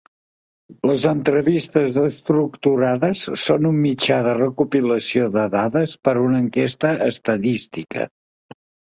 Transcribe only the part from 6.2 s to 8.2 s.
una enquesta estadística.